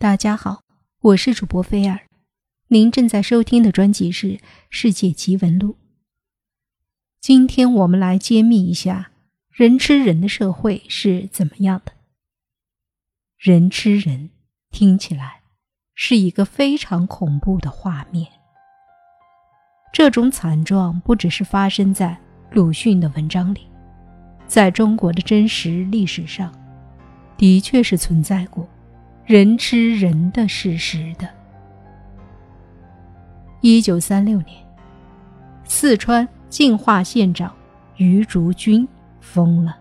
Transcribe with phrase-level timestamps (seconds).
[0.00, 0.62] 大家好，
[1.00, 2.02] 我是主播菲尔，
[2.68, 4.28] 您正在收听的专辑是
[4.70, 5.72] 《世界奇闻录》。
[7.20, 9.10] 今天我们来揭秘一下
[9.50, 11.90] 人吃人的社会是怎么样的。
[13.36, 14.30] 人吃人
[14.70, 15.40] 听起来
[15.96, 18.28] 是一个非常恐怖的画面。
[19.92, 22.16] 这种惨状不只是发生在
[22.52, 23.66] 鲁迅的文章里，
[24.46, 26.56] 在中国的真实历史上，
[27.36, 28.64] 的确是存在过。
[29.28, 31.28] 人吃人的事实的。
[33.60, 34.56] 一九三六年，
[35.64, 37.54] 四川进化县长
[37.98, 38.88] 余竹君
[39.20, 39.76] 疯了。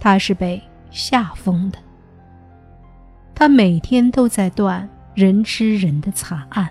[0.00, 1.78] 他是被吓疯的。
[3.32, 6.68] 他每天都在断人吃人的惨案。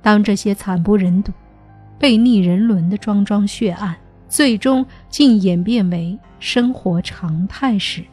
[0.00, 1.32] 当这些惨不忍睹、
[1.98, 3.96] 被逆人伦的桩桩血案，
[4.28, 8.04] 最终竟演变为生活常态时，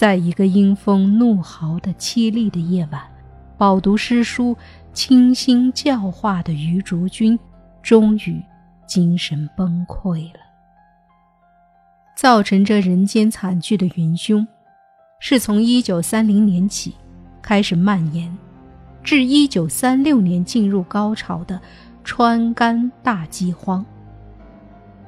[0.00, 3.02] 在一个阴风怒号的凄厉的夜晚，
[3.58, 4.56] 饱读诗书、
[4.94, 7.38] 倾心教化的余竹君，
[7.82, 8.42] 终于
[8.86, 10.40] 精神崩溃了。
[12.16, 14.48] 造成这人间惨剧的元凶，
[15.18, 16.94] 是从一九三零年起
[17.42, 18.34] 开始蔓延，
[19.02, 21.60] 至一九三六年进入高潮的
[22.02, 23.84] 川甘大饥荒。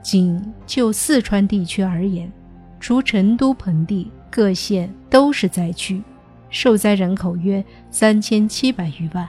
[0.02, 2.30] 仅就四川地区而言，
[2.78, 4.12] 除成都盆地。
[4.32, 6.02] 各县都是灾区，
[6.48, 9.28] 受灾人口约三千七百余万。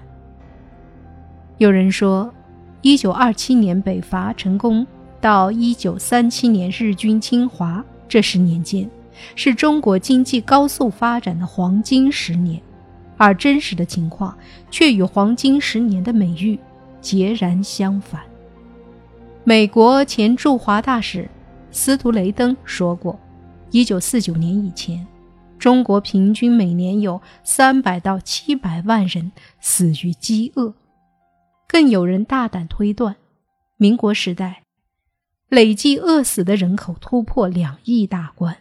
[1.57, 2.33] 有人说，
[2.81, 4.87] 一九二七年北伐成功
[5.19, 8.89] 到一九三七年日军侵华这十年间，
[9.35, 12.61] 是中国经济高速发展的黄金十年，
[13.17, 14.33] 而真实的情况
[14.71, 16.57] 却与黄金十年的美誉
[17.01, 18.21] 截然相反。
[19.43, 21.29] 美国前驻华大使
[21.71, 23.19] 斯图雷登说过。
[23.73, 25.07] 一九四九年以前，
[25.57, 30.75] 中国平均每年有三百到七百万人死于饥饿，
[31.67, 33.15] 更有人大胆推断，
[33.77, 34.61] 民国时代
[35.49, 38.57] 累计饿死的人口突破两亿大关。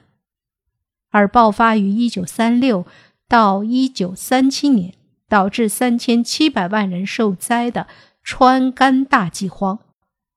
[1.10, 2.86] 而爆发于一九三六
[3.28, 4.94] 到一九三七年，
[5.28, 7.86] 导致三千七百万人受灾的
[8.22, 9.78] 川甘大饥荒，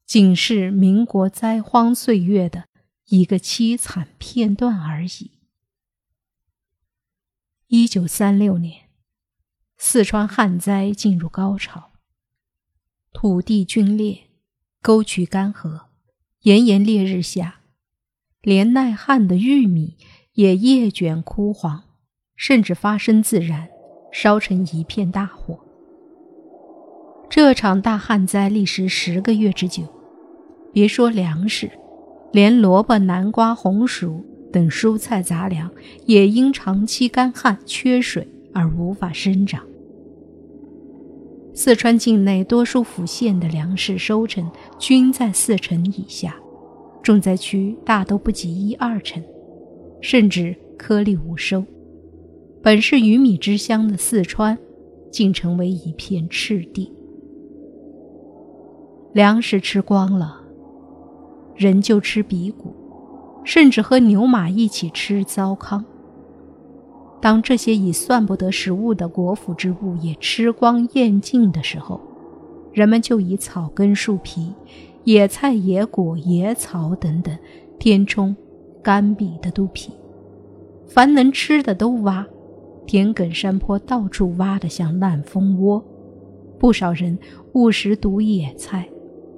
[0.06, 2.66] 仅是民国灾荒岁月的。
[3.10, 5.32] 一个凄惨片段而已。
[7.68, 8.90] 一九三六年，
[9.78, 11.92] 四川旱灾进入高潮，
[13.14, 14.24] 土地龟裂，
[14.82, 15.86] 沟渠干涸，
[16.42, 17.62] 炎炎烈日下，
[18.42, 19.98] 连耐旱的玉米
[20.34, 21.84] 也叶卷枯黄，
[22.36, 23.70] 甚至发生自燃，
[24.12, 25.64] 烧成一片大火。
[27.30, 29.84] 这场大旱灾历时十个月之久，
[30.74, 31.72] 别说粮食。
[32.36, 35.72] 连萝卜、南瓜、红薯等蔬菜杂粮
[36.06, 39.64] 也因长期干旱缺水而无法生长。
[41.54, 46.36] 四川境内多数府县的粮食收成均在四成以下，
[47.02, 49.24] 重灾区大都不及一二成，
[50.02, 51.64] 甚至颗粒无收。
[52.62, 54.58] 本是鱼米之乡的四川，
[55.10, 56.92] 竟成为一片赤地。
[59.14, 60.42] 粮食吃光了。
[61.56, 62.74] 人就吃鼻骨，
[63.44, 65.86] 甚至和牛马一起吃糟糠。
[67.22, 72.00] 当这些已算不得食物的果腹之物也吃光咽尽的时候，
[72.74, 74.54] 人们就以草根、树皮、
[75.06, 77.36] 野菜、野果、野草等等
[77.80, 78.36] 填充
[78.84, 79.92] 干瘪的肚皮。
[80.86, 82.28] 凡能吃的都挖，
[82.86, 85.84] 田埂山坡到处挖得像烂蜂窝。
[86.60, 87.18] 不少人
[87.54, 88.88] 误食毒野菜，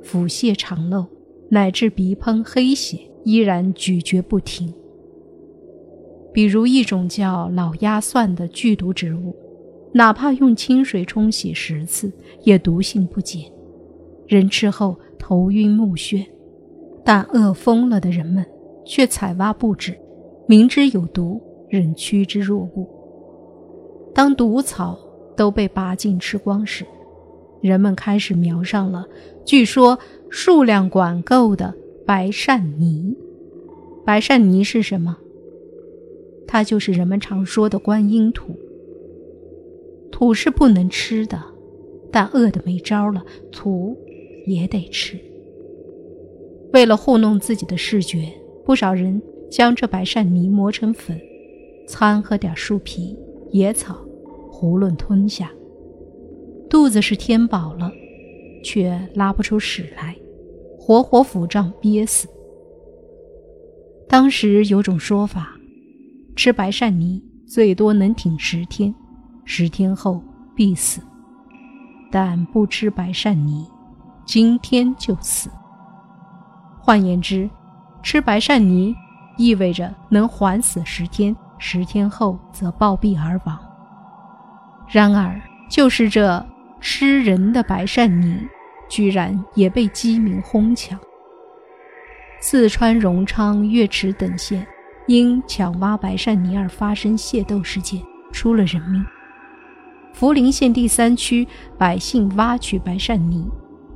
[0.01, 1.05] 腹泻肠漏。
[1.49, 4.73] 乃至鼻喷黑血，依然咀嚼不停。
[6.33, 9.35] 比如一种叫老鸦蒜的剧毒植物，
[9.93, 12.11] 哪怕用清水冲洗十次，
[12.43, 13.49] 也毒性不减，
[14.27, 16.25] 人吃后头晕目眩。
[17.03, 18.45] 但饿疯了的人们
[18.85, 19.97] 却采挖不止，
[20.47, 22.85] 明知有毒，仍趋之若鹜。
[24.13, 24.99] 当毒草
[25.35, 26.85] 都被拔尽吃光时，
[27.61, 29.07] 人们开始瞄上了，
[29.45, 29.97] 据说。
[30.29, 31.73] 数量管够的
[32.05, 33.15] 白鳝泥，
[34.05, 35.17] 白鳝泥是什么？
[36.47, 38.55] 它就是人们常说的观音土。
[40.11, 41.43] 土是不能吃的，
[42.11, 43.97] 但饿得没招了，土
[44.45, 45.19] 也得吃。
[46.73, 48.33] 为了糊弄自己的视觉，
[48.65, 51.19] 不少人将这白鳝泥磨成粉，
[51.87, 53.17] 掺和点树皮、
[53.51, 53.97] 野草，
[54.51, 55.51] 囫囵吞下。
[56.69, 57.91] 肚子是填饱了。
[58.67, 60.13] 却拉不出屎来，
[60.77, 62.27] 活活腹胀憋死。
[64.09, 65.53] 当时有种说法，
[66.35, 68.93] 吃白鳝泥最多能挺十天，
[69.45, 70.21] 十天后
[70.53, 70.99] 必死。
[72.11, 73.65] 但不吃白鳝泥，
[74.25, 75.49] 今天就死。
[76.77, 77.49] 换言之，
[78.03, 78.93] 吃白鳝泥
[79.37, 83.57] 意味着能缓死十天，十天后则暴毙而亡。
[84.89, 86.45] 然而，就是这
[86.81, 88.47] 吃人的白鳝泥，
[88.89, 90.99] 居然也被鸡鸣哄抢。
[92.39, 94.65] 四川荣昌、岳池等县
[95.07, 98.01] 因抢挖白鳝泥而发生械斗事件，
[98.31, 99.03] 出了人命。
[100.13, 101.47] 涪陵县第三区
[101.77, 103.47] 百姓挖取白鳝泥，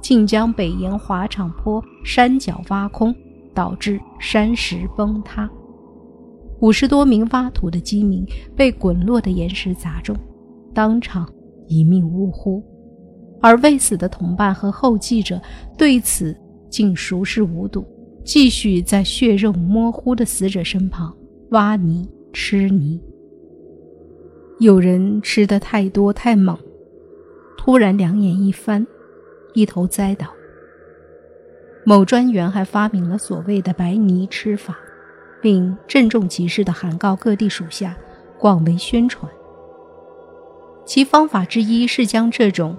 [0.01, 3.15] 竟将北沿华场坡山脚挖空，
[3.53, 5.49] 导致山石崩塌。
[6.59, 8.23] 五十多名挖土的饥民
[8.55, 10.15] 被滚落的岩石砸中，
[10.73, 11.27] 当场
[11.67, 12.63] 一命呜呼。
[13.41, 15.41] 而未死的同伴和后继者
[15.77, 16.35] 对此
[16.69, 17.85] 竟熟视无睹，
[18.23, 21.13] 继续在血肉模糊的死者身旁
[21.49, 23.01] 挖泥吃泥。
[24.59, 26.55] 有人吃的太多太猛，
[27.57, 28.85] 突然两眼一翻，
[29.55, 30.27] 一头栽倒。
[31.83, 34.77] 某专员还发明了所谓的“白泥吃法”，
[35.41, 37.97] 并郑重其事地函告各地属下，
[38.37, 39.29] 广为宣传。
[40.85, 42.77] 其方法之一是将这种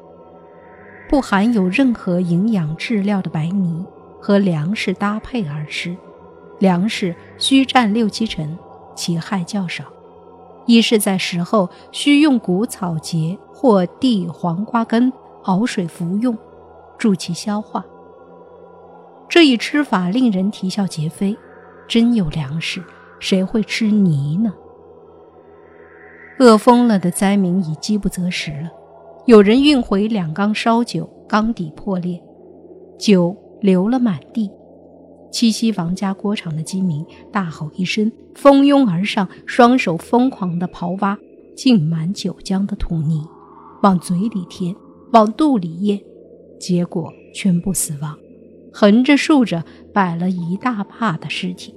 [1.13, 3.85] 不含有任何营养质料的白泥
[4.19, 5.95] 和粮食搭配而吃，
[6.59, 8.57] 粮食需占六七成，
[8.95, 9.85] 其害较少。
[10.65, 15.13] 一是在食后需用谷草结或地黄瓜根
[15.43, 16.35] 熬水服用，
[16.97, 17.85] 助其消化。
[19.29, 21.37] 这一吃法令人啼笑皆非。
[21.87, 22.83] 真有粮食，
[23.21, 24.55] 谁会吃泥呢？
[26.39, 28.71] 饿疯了的灾民已饥不择食了。
[29.25, 32.21] 有人运回两缸烧酒，缸底破裂，
[32.99, 34.51] 酒流了满地。
[35.31, 41.17] 七夕王家锅厂的饥民大吼一声，蜂拥而上，双手疯狂地刨挖
[41.55, 43.25] 浸满酒浆的土泥，
[43.83, 44.75] 往嘴里填，
[45.13, 46.01] 往肚里咽，
[46.59, 48.19] 结果全部死亡。
[48.73, 51.73] 横着竖着摆了一大帕的尸体。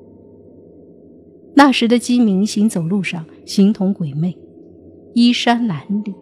[1.54, 4.36] 那时的鸡民行走路上形同鬼魅，
[5.14, 6.14] 衣衫褴褛，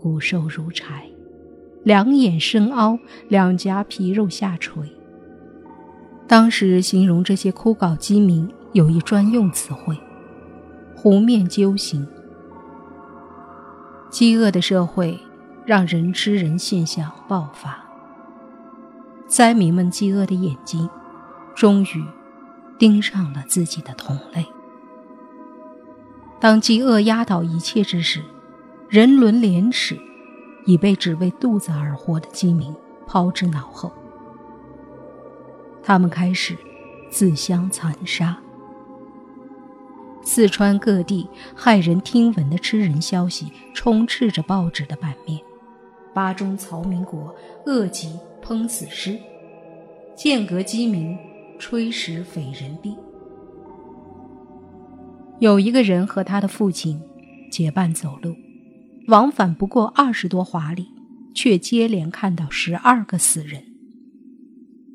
[0.00, 1.08] 骨瘦如柴，
[1.82, 2.98] 两眼深凹，
[3.28, 4.90] 两颊皮肉下垂。
[6.26, 9.98] 当时形容这些枯槁饥民有一专用词汇
[10.94, 12.06] ：“湖面揪形。”
[14.10, 15.18] 饥饿的社会
[15.66, 17.84] 让人吃人现象爆发，
[19.26, 20.88] 灾民们饥饿的眼睛
[21.54, 22.04] 终于
[22.78, 24.46] 盯上了自己的同类。
[26.40, 28.22] 当饥饿压倒一切之时，
[28.88, 29.98] 人伦廉耻
[30.64, 32.74] 已被只为肚子而活的饥民
[33.06, 33.92] 抛之脑后。
[35.82, 36.56] 他们开始
[37.10, 38.38] 自相残杀。
[40.22, 45.38] 四川各地骇人听闻的吃人消息充斥着报纸的版面：
[46.14, 47.34] 巴中曹民国
[47.66, 49.18] 恶疾烹死尸，
[50.14, 51.16] 间隔饥民
[51.58, 52.96] 吹食匪人币。
[55.40, 57.00] 有一个人和他的父亲
[57.50, 58.34] 结伴走路，
[59.08, 60.88] 往返不过二十多华里，
[61.34, 63.64] 却接连看到十二个死人。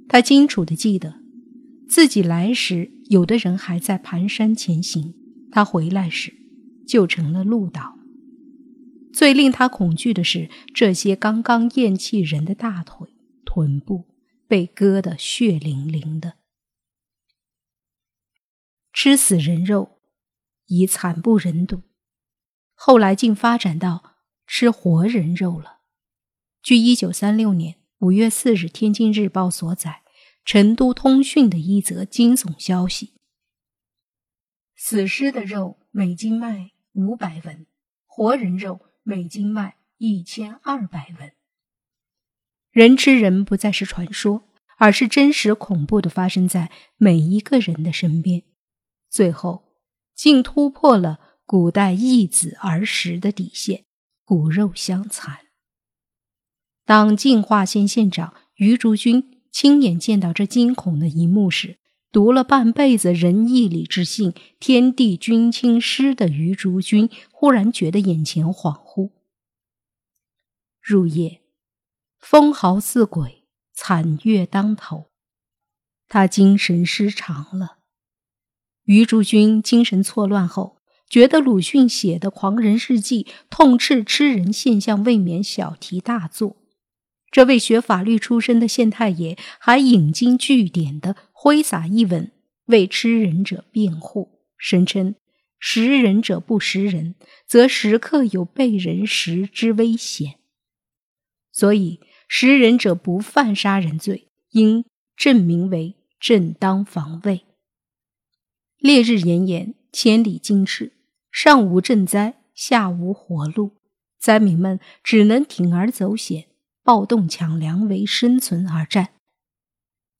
[0.08, 1.16] 他清楚地记得，
[1.88, 5.16] 自己来时有的人还在蹒跚前行，
[5.52, 6.32] 他回来时
[6.88, 7.98] 就成了路倒。
[9.12, 13.08] 最令他恐惧的是，这些刚刚咽气人的大腿、
[13.46, 14.06] 臀部
[14.48, 16.34] 被割得血淋淋的。
[18.92, 19.98] 吃死人肉
[20.68, 21.82] 已惨不忍睹，
[22.86, 25.78] 后来竟发展到吃活人肉了。
[26.62, 27.78] 据一九三六年。
[28.00, 30.02] 五月四日，《天津日报》所载，
[30.44, 33.14] 成都通讯的一则惊悚消息：
[34.76, 37.66] 死尸的肉每斤卖五百文，
[38.06, 41.32] 活人肉每斤卖一千二百文。
[42.72, 44.44] 人吃人不再是传说，
[44.78, 48.44] 而是真实恐怖的发生在每一个人的身边，
[49.10, 49.78] 最后
[50.14, 53.86] 竟突破了古代义子儿时的底线，
[54.26, 55.42] 骨肉相残。
[56.84, 61.78] 当进化县县长于竹君亲眼见到这惊恐的一幕时，
[62.12, 69.12] 读了半辈子仁义礼智信、天地君亲师的于竹君忽然觉得眼前恍惚。
[70.82, 71.44] 入夜，
[72.18, 73.46] 风嚎似鬼，
[73.76, 75.12] 惨月当头，
[76.08, 77.78] 他精神失常了。
[78.86, 80.82] 于竹君精神错乱后，
[81.14, 86.56] 觉得鲁迅写的《狂人日记》痛斥吃人现象，未免小题大做。
[87.30, 92.32] 这位学法律出身的县太爷还引经据典的挥洒一文
[92.66, 95.14] 为吃人者辩护，声称
[95.60, 97.14] 食人者不食人，
[97.46, 100.40] 则时刻有被人食之危险。
[101.52, 104.84] 所以，食人者不犯杀人罪，应
[105.16, 107.42] 正名为正当防卫。
[108.80, 110.93] 烈日炎炎，千里金翅，
[111.34, 113.72] 上无赈灾，下无活路，
[114.20, 116.46] 灾民们只能铤而走险，
[116.84, 119.10] 暴动抢粮为生存而战。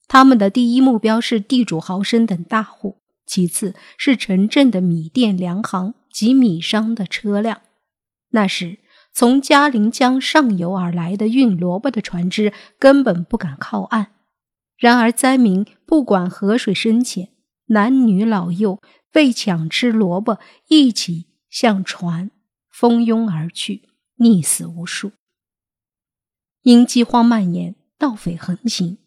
[0.08, 2.98] 他们的第一目标是地主豪绅等大户。
[3.26, 7.62] 其次是城镇的米店、粮行及米商的车辆，
[8.30, 8.80] 那时
[9.14, 14.08] 从嘉陵江上游而来的运萝卜的船只根本不敢靠岸。
[14.76, 17.28] 然而灾民不管河水深浅，
[17.66, 18.82] 男女老幼
[19.14, 22.30] 为抢吃萝卜，一起向船
[22.70, 25.12] 蜂拥而去，溺死无数。
[26.62, 28.98] 因饥荒蔓延，盗匪横行，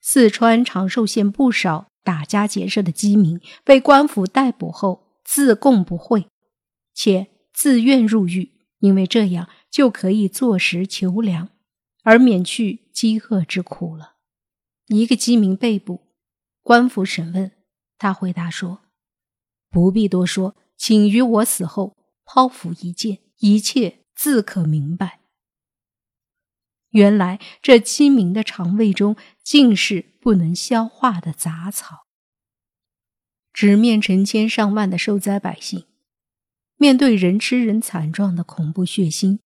[0.00, 1.88] 四川长寿县不少。
[2.04, 6.30] 打家劫舍的饥民被官府逮捕后自供不讳，
[6.94, 11.50] 且自愿入狱，因为这样就可以坐食求粮，
[12.04, 14.14] 而免去饥饿之苦了。
[14.86, 16.07] 一个饥民被捕，
[16.68, 17.50] 官府审问
[17.96, 18.82] 他，回答说
[19.72, 21.96] ：“不必多说，请于我死后
[22.26, 25.20] 剖腹一见，一切自可明白。”
[26.92, 30.04] 原来这饥民的肠胃中尽是。
[30.20, 32.04] 不能消化的杂草，
[33.50, 35.86] 直面成千上万的受灾百姓，
[36.76, 39.38] 面对人吃人惨状的恐怖血腥，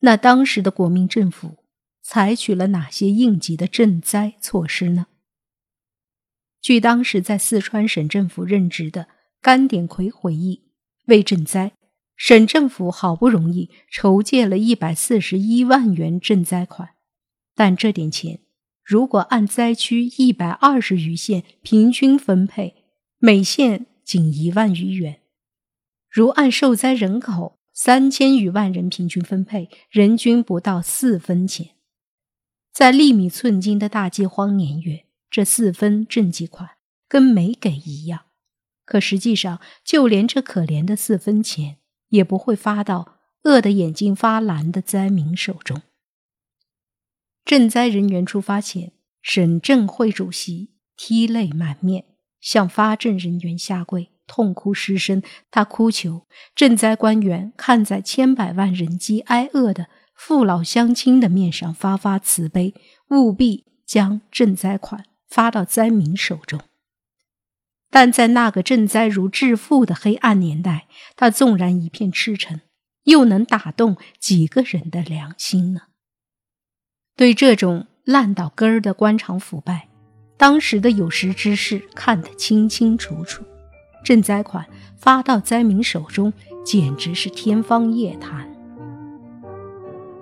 [0.00, 1.64] 那当时的国民政府
[2.02, 5.06] 采取了哪些应急的赈灾措施呢？
[6.62, 9.08] 据当时在四川省政府任职的
[9.40, 10.62] 甘典奎回忆，
[11.06, 11.72] 为赈灾，
[12.16, 16.90] 省政府好不容易筹借了一百四十一万元赈灾款，
[17.56, 18.38] 但这点钱。
[18.84, 22.84] 如果按灾区一百二十余县平均分配，
[23.18, 25.14] 每县仅一万余元；
[26.08, 31.70] 如按受灾人口三千余万人平均分配，人均不到四分钱。
[32.72, 36.72] 在粒米寸金的大饥荒年月，这四分赈济款
[37.08, 38.26] 跟没给一样。
[38.84, 45.80] 可实际上，就连这可怜的四分钱，也不会发到饿得眼睛发蓝的灾民手中。
[47.46, 52.04] 赈灾人员出发前，省政会主席涕泪满面，
[52.38, 55.22] 向发赈人员下跪，痛哭失声。
[55.50, 62.74] 他哭求赈灾官员看在千百万人饥挨饿的父老乡亲的面上发发慈悲，
[63.08, 66.60] 务必将赈灾款发到灾民手中。
[67.90, 70.86] 但在那个赈灾如致富的黑暗年代，
[71.16, 72.60] 他纵然一片赤诚，
[73.04, 75.80] 又能打动几个人的良心呢？
[77.16, 79.88] 对这种烂到根儿的官场腐败，
[80.36, 83.44] 当时的有识之士看得清清楚楚。
[84.04, 86.32] 赈灾款发到灾民手中，
[86.64, 88.50] 简直是天方夜谭。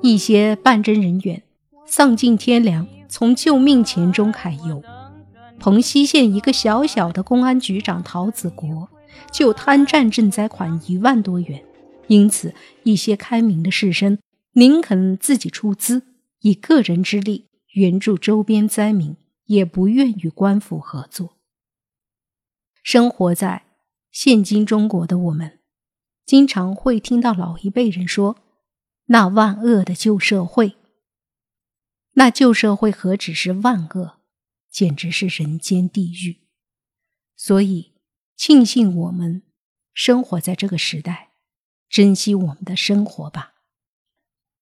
[0.03, 1.43] 一些办赈人员
[1.87, 4.83] 丧尽天良，从救命钱中揩油。
[5.61, 8.89] 蓬溪县一个小小的公安局长陶子国
[9.31, 11.63] 就贪占赈灾款一万多元，
[12.09, 14.19] 因此一些开明的士绅
[14.55, 16.03] 宁肯自己出资。
[16.41, 19.15] 以个人之力援助周边灾民，
[19.45, 21.37] 也不愿与官府合作。
[22.83, 23.65] 生活在
[24.11, 25.59] 现今中国的我们，
[26.25, 28.39] 经常会听到老一辈人说
[29.09, 30.77] ：“那万恶的旧社会。”
[32.17, 34.20] 那旧社会何止是万恶，
[34.71, 36.47] 简直是人间地狱。
[37.37, 37.95] 所以，
[38.37, 39.43] 庆幸我们
[39.93, 41.33] 生活在这个时代，
[41.89, 43.50] 珍惜我们的生活吧。